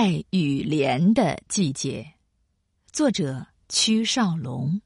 [0.00, 2.06] 爱与莲的季节，
[2.92, 4.80] 作者屈少龙。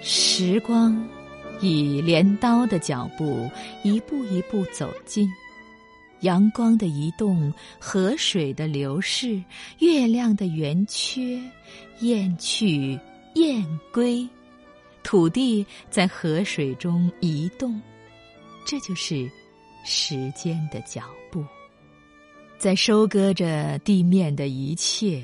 [0.00, 1.04] 时光
[1.60, 3.50] 以镰刀的脚步
[3.82, 5.28] 一步一步走近，
[6.20, 9.42] 阳光的移动，河水的流逝，
[9.80, 11.42] 月亮的圆缺，
[11.98, 12.96] 雁去
[13.34, 14.24] 雁归。
[15.04, 17.80] 土地在河水中移动，
[18.66, 19.30] 这就是
[19.84, 21.44] 时间的脚步，
[22.58, 25.22] 在收割着地面的一切。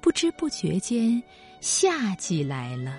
[0.00, 1.22] 不知不觉间，
[1.60, 2.98] 夏季来了，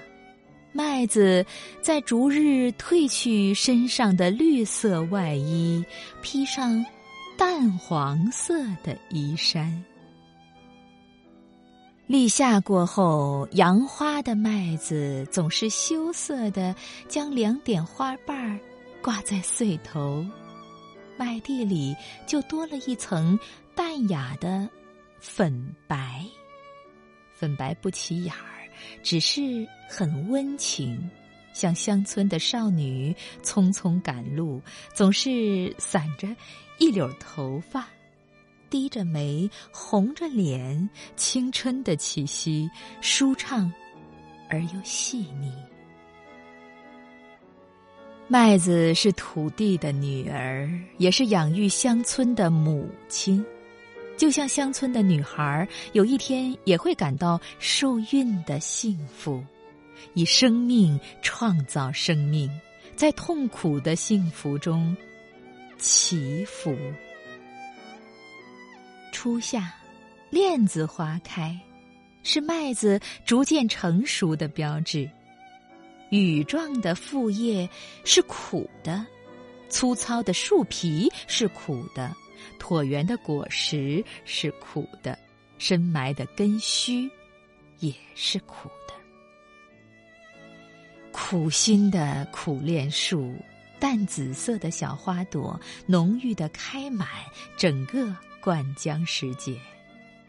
[0.71, 1.45] 麦子
[1.81, 5.83] 在逐日褪去身上的绿色外衣，
[6.21, 6.85] 披上
[7.37, 9.83] 淡黄色的衣衫。
[12.09, 16.75] 立夏过后，杨花的麦子总是羞涩的，
[17.07, 18.59] 将两点花瓣儿
[18.99, 20.25] 挂在穗头，
[21.15, 21.95] 麦地里
[22.25, 23.37] 就多了一层
[23.75, 24.67] 淡雅的
[25.19, 26.25] 粉白。
[27.31, 28.65] 粉白不起眼儿，
[29.03, 31.11] 只是很温情，
[31.53, 34.59] 像乡村的少女匆匆赶路，
[34.95, 36.27] 总是散着
[36.79, 37.87] 一绺头发。
[38.69, 42.69] 低着眉，红着脸，青春的气息，
[43.01, 43.71] 舒畅
[44.49, 45.51] 而又细腻。
[48.27, 53.43] 麦子是土地的女儿，也是养育乡村的母亲。
[54.15, 59.43] 就像乡村的女孩，有一天也会感到受孕的幸福，
[60.13, 62.51] 以生命创造生命，
[62.95, 64.95] 在痛苦的幸福中
[65.77, 66.75] 祈福。
[69.21, 69.73] 初夏，
[70.29, 71.53] 链子花开，
[72.23, 75.11] 是麦子逐渐成熟的标志。
[76.09, 77.69] 羽状的副叶
[78.05, 79.05] 是苦的，
[79.67, 82.15] 粗糙的树皮是苦的，
[82.61, 85.19] 椭圆的果实是苦的，
[85.57, 87.11] 深埋的根须
[87.79, 88.93] 也是苦的。
[91.11, 93.35] 苦心的苦楝树，
[93.81, 97.05] 淡紫色的小花朵，浓郁的开满
[97.57, 98.15] 整个。
[98.41, 99.59] 灌浆时节，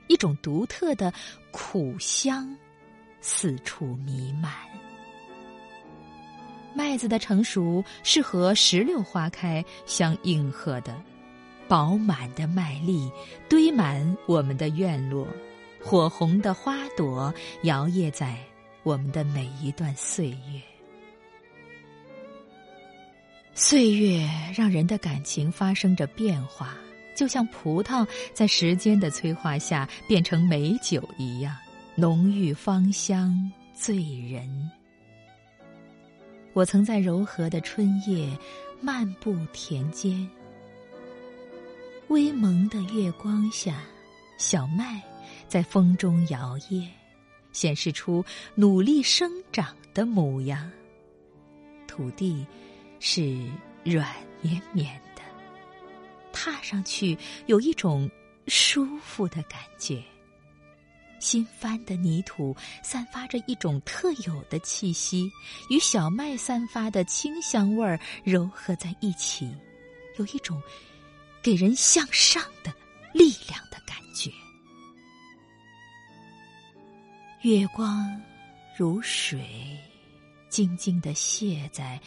[0.08, 1.12] 一种独特的
[1.50, 2.56] 苦香
[3.20, 4.52] 四处弥漫。
[6.74, 10.94] 麦子的成熟是和石榴花开相应和的，
[11.66, 13.10] 饱满的麦粒
[13.48, 15.26] 堆满我们的院落，
[15.82, 18.36] 火红的花朵摇曳在
[18.82, 20.62] 我们的每一段岁月。
[23.52, 26.76] 岁月让人的感情发生着变化。
[27.20, 31.54] 就像葡萄在时间的催化下变成美酒一样，
[31.94, 34.70] 浓郁芳香，醉人。
[36.54, 38.26] 我曾在柔和的春夜
[38.80, 40.26] 漫步田间，
[42.08, 43.82] 微蒙的月光下，
[44.38, 45.02] 小麦
[45.46, 46.88] 在风中摇曳，
[47.52, 50.70] 显示出努力生长的模样。
[51.86, 52.46] 土地
[52.98, 53.46] 是
[53.84, 54.08] 软
[54.40, 55.09] 绵绵的。
[56.42, 58.10] 踏上去有一种
[58.46, 60.02] 舒服的感觉。
[61.18, 65.30] 新翻的泥土散发着一种特有的气息，
[65.68, 69.54] 与小麦散发的清香味儿柔合在一起，
[70.18, 70.62] 有一种
[71.42, 72.72] 给人向上的
[73.12, 74.30] 力量的感觉。
[77.42, 78.18] 月光
[78.74, 79.78] 如水，
[80.48, 82.00] 静静的泻在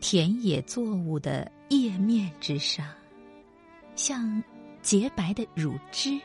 [0.00, 2.84] 田野作物的叶面之上。
[3.96, 4.42] 像
[4.82, 6.20] 洁白的乳汁，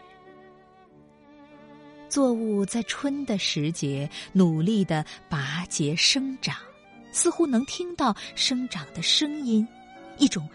[2.09, 6.58] 作物在春的时节努力的拔节生长，
[7.14, 9.66] 似乎能听到生长的声音，
[10.18, 10.48] 一种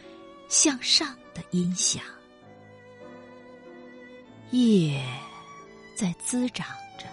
[0.47, 2.03] 向上的音响。
[4.50, 5.03] 叶
[5.97, 7.06] 在滋长着，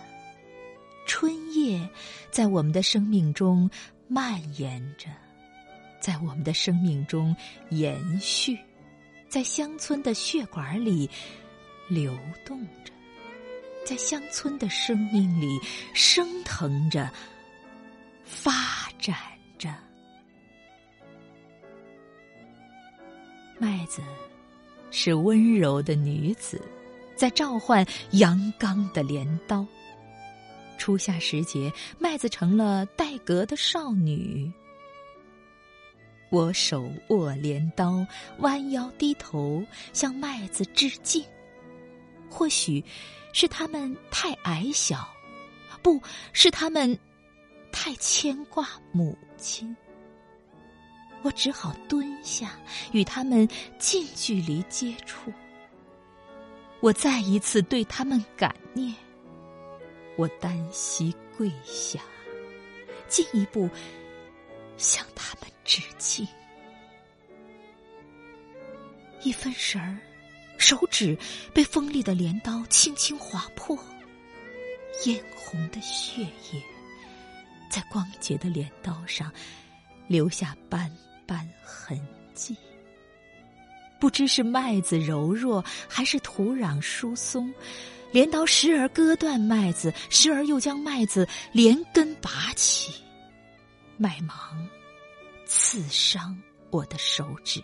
[1.07, 1.89] 春叶
[2.29, 3.69] 在我们的生命中
[4.07, 5.07] 蔓延着，
[6.01, 7.35] 在我们的生命中
[7.69, 8.59] 延续。
[9.33, 11.09] 在乡村的血管里
[11.89, 12.15] 流
[12.45, 12.93] 动着，
[13.83, 15.59] 在乡村的生命里
[15.91, 17.11] 升腾着、
[18.23, 18.51] 发
[18.99, 19.17] 展
[19.57, 19.73] 着。
[23.57, 24.03] 麦子
[24.91, 26.61] 是温柔的女子，
[27.15, 29.65] 在召唤阳刚的镰刀。
[30.77, 34.53] 初夏时节，麦子成了带格的少女。
[36.33, 38.03] 我手握镰刀，
[38.39, 39.63] 弯腰低头
[39.93, 41.23] 向麦子致敬。
[42.27, 42.83] 或许，
[43.33, 45.07] 是他们太矮小，
[45.83, 46.01] 不
[46.31, 46.97] 是他们
[47.71, 49.77] 太牵挂母亲。
[51.21, 52.59] 我只好蹲下，
[52.93, 53.47] 与他们
[53.77, 55.31] 近距离接触。
[56.79, 58.91] 我再一次对他们感念，
[60.17, 61.99] 我单膝跪下，
[63.07, 63.69] 进一步
[64.77, 66.27] 向他们致敬。
[69.21, 69.97] 一分神儿，
[70.57, 71.17] 手指
[71.53, 73.77] 被锋利的镰刀轻轻划破，
[75.03, 76.61] 嫣红的血液
[77.69, 79.31] 在光洁的镰刀上
[80.07, 80.91] 留下斑
[81.25, 81.99] 斑痕
[82.33, 82.55] 迹。
[83.99, 87.53] 不知是麦子柔弱，还是土壤疏松，
[88.11, 93.01] 镰刀时而割断麦子，时而又将麦子连根拔起，
[93.95, 94.37] 麦芒
[95.55, 96.35] 刺伤
[96.71, 97.63] 我的手指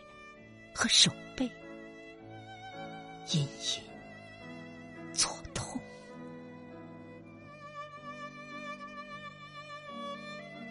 [0.75, 1.49] 和手背，
[3.33, 3.81] 隐隐
[5.11, 5.81] 作痛。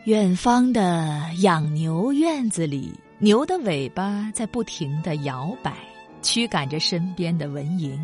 [0.05, 2.95] 远方的养牛院子里。
[3.19, 5.75] 牛的尾巴在不停的摇摆，
[6.23, 7.99] 驱赶着身边的蚊蝇，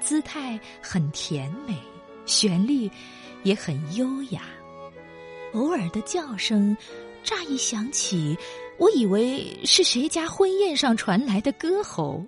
[0.00, 1.78] 姿态很甜美，
[2.26, 2.90] 旋律
[3.44, 4.42] 也很优雅。
[5.52, 6.76] 偶尔的叫声，
[7.22, 8.36] 乍一响起，
[8.78, 12.24] 我以为是谁家婚宴上传来的歌喉，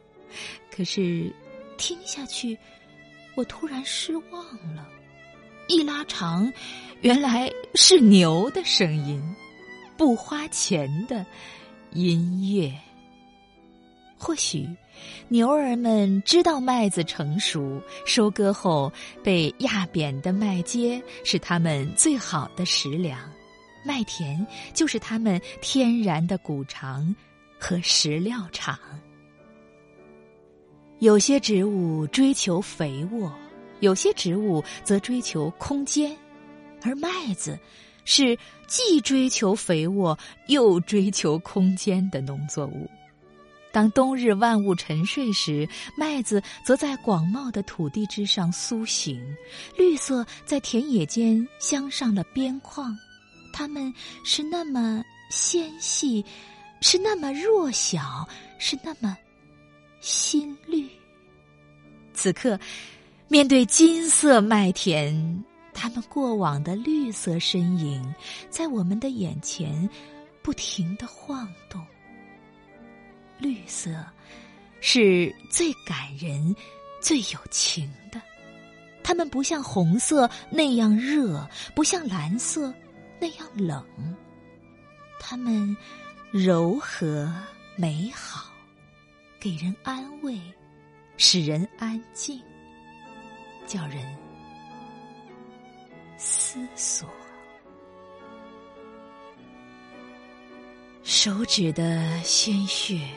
[0.75, 1.33] 可是
[1.77, 2.57] 听下去，
[3.35, 4.45] 我突然失望
[4.75, 4.89] 了。
[5.69, 6.53] 一拉长，
[7.01, 9.23] 原来是牛的声音，
[9.97, 11.25] 不花钱的。
[11.93, 12.73] 音乐，
[14.17, 14.65] 或许
[15.27, 18.93] 牛儿们知道麦子成熟，收割后
[19.25, 23.19] 被压扁的麦秸是他们最好的食粮，
[23.85, 27.15] 麦田就是他们天然的谷场
[27.59, 28.79] 和食料场。
[30.99, 33.33] 有些植物追求肥沃，
[33.81, 36.17] 有些植物则追求空间，
[36.83, 37.59] 而麦子。
[38.07, 38.37] 是
[38.67, 40.19] 既追求肥沃
[40.49, 42.91] 又追求空间的农作物。
[43.73, 49.23] 当冬日万物沉睡时，麦子则在广袤的土地之上苏醒，
[49.77, 52.97] 绿色在田野间镶上了边框。
[53.61, 53.93] 它们
[54.25, 56.25] 是那么纤细，
[56.81, 58.27] 是那么弱小，
[58.59, 59.15] 是那么
[60.01, 60.89] 新绿。
[62.15, 62.59] 此刻，
[63.29, 65.45] 面对金色麦田。
[65.75, 68.03] 他们过往的绿色身影，
[68.49, 69.87] 在我们的眼前
[70.41, 71.85] 不停的晃动。
[73.39, 73.91] 绿色
[74.81, 76.57] 是最感人、
[76.99, 78.19] 最有情的。
[79.03, 82.73] 它们不像红色那样热，不像蓝色
[83.21, 83.85] 那样冷。
[85.19, 85.77] 他们
[86.33, 87.33] 柔和
[87.77, 88.51] 美好，
[89.39, 90.41] 给人安慰，
[91.17, 92.43] 使人安静，
[93.67, 94.17] 叫人。
[96.17, 97.09] 思索，
[101.03, 103.09] 手指的鲜血，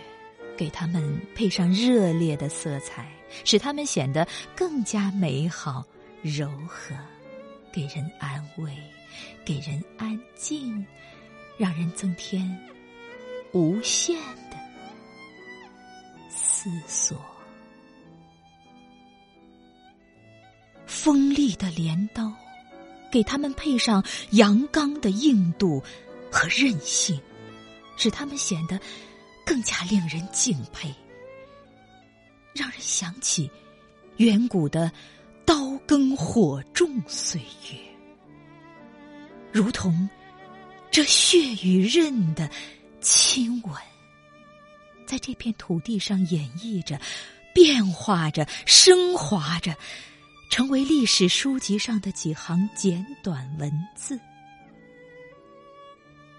[0.55, 3.11] 给他们配上热烈的色彩，
[3.43, 4.25] 使他们显得
[4.55, 5.85] 更加美好、
[6.21, 6.95] 柔和，
[7.73, 8.71] 给人安慰，
[9.43, 10.85] 给人安静，
[11.57, 12.57] 让人增添
[13.51, 14.15] 无限
[14.51, 14.57] 的
[16.29, 17.19] 思索。
[20.85, 22.31] 锋利的镰刀。
[23.11, 25.79] 给他们配上阳刚的硬度
[26.31, 27.21] 和韧性，
[27.95, 28.79] 使他们显得
[29.45, 30.91] 更加令人敬佩，
[32.55, 33.51] 让人想起
[34.17, 34.91] 远古的
[35.45, 37.77] 刀耕火种岁月，
[39.51, 40.09] 如同
[40.91, 42.49] 这血与刃的
[43.01, 43.73] 亲吻，
[45.05, 46.99] 在这片土地上演绎着、
[47.53, 49.75] 变化着、升华着。
[50.49, 54.19] 成为历史书籍上的几行简短文字，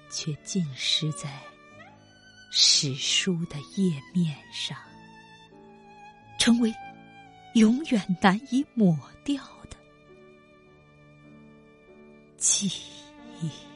[0.08, 1.28] 却浸湿在
[2.52, 4.78] 史书的页面上，
[6.38, 6.72] 成为
[7.54, 9.76] 永远难以抹掉的
[12.36, 12.68] 记
[13.40, 13.73] 忆。